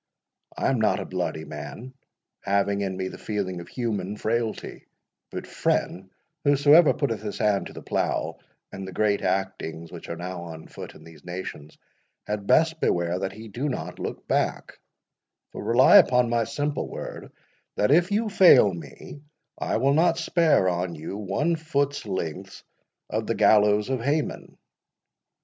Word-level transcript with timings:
I 0.57 0.71
am 0.71 0.81
not 0.81 0.99
a 0.99 1.05
bloody 1.05 1.45
man, 1.45 1.93
having 2.39 2.81
in 2.81 2.97
me 2.97 3.07
the 3.09 3.19
feeling 3.19 3.61
of 3.61 3.67
human 3.67 4.17
frailty; 4.17 4.87
but, 5.29 5.45
friend, 5.45 6.09
whosoever 6.43 6.95
putteth 6.95 7.21
his 7.21 7.37
hand 7.37 7.67
to 7.67 7.73
the 7.73 7.83
plough, 7.83 8.39
in 8.73 8.85
the 8.85 8.93
great 8.93 9.21
actings 9.21 9.91
which 9.91 10.09
are 10.09 10.15
now 10.15 10.41
on 10.45 10.65
foot 10.65 10.95
in 10.95 11.03
these 11.03 11.23
nations, 11.23 11.77
had 12.25 12.47
best 12.47 12.79
beware 12.81 13.19
that 13.19 13.33
he 13.33 13.47
do 13.47 13.69
not 13.69 13.99
look 13.99 14.27
back; 14.27 14.79
for, 15.51 15.63
rely 15.63 15.97
upon 15.97 16.31
my 16.31 16.45
simple 16.45 16.87
word, 16.89 17.31
that 17.75 17.91
if 17.91 18.11
you 18.11 18.27
fail 18.27 18.73
me, 18.73 19.21
I 19.59 19.77
will 19.77 19.93
not 19.93 20.17
spare 20.17 20.67
on 20.67 20.95
you 20.95 21.15
one 21.15 21.55
foot's 21.55 22.07
length 22.07 22.63
of 23.07 23.27
the 23.27 23.35
gallows 23.35 23.87
of 23.89 24.01
Haman. 24.01 24.57